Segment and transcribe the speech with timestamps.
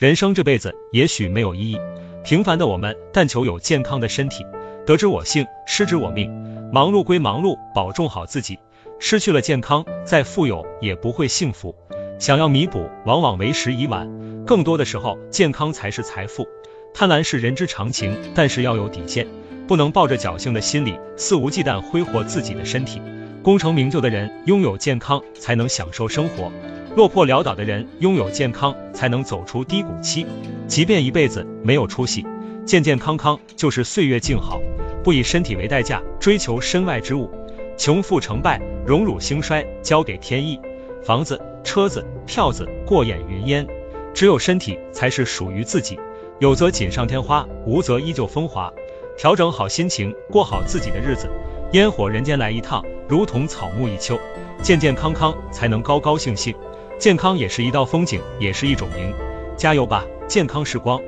[0.00, 1.78] 人生这辈子也许没有意义，
[2.24, 4.46] 平凡的我们但求有健康的身体。
[4.86, 6.32] 得之我幸，失之我命。
[6.72, 8.58] 忙碌归忙碌，保重好自己。
[8.98, 11.74] 失去了健康，再富有也不会幸福。
[12.18, 14.08] 想要弥补，往往为时已晚。
[14.46, 16.48] 更多的时候，健康才是财富。
[16.94, 19.26] 贪婪是人之常情，但是要有底线，
[19.68, 23.02] 不能抱着侥幸的心理，肆无忌惮挥霍自己的身体。
[23.42, 26.50] 功成名就的人拥有健康，才能享受生活；
[26.96, 30.26] 落魄潦倒的人拥有健康，才能走出低谷期。
[30.66, 32.26] 即便一辈子没有出息，
[32.66, 34.60] 健健康康就是岁月静好。
[35.02, 37.30] 不以身体为代价追求身外之物，
[37.78, 40.60] 穷富成败、荣辱兴衰交给天意。
[41.02, 43.66] 房子、车子、票子过眼云烟，
[44.12, 45.98] 只有身体才是属于自己。
[46.40, 48.70] 有则锦上添花，无则依旧风华。
[49.16, 51.30] 调整好心情，过好自己的日子。
[51.72, 54.18] 烟火人间来一趟，如同草木一秋。
[54.60, 56.54] 健健康康才能高高兴兴，
[57.00, 59.10] 健康也是一道风景，也是一种名。
[59.56, 61.00] 加油吧，健康时光。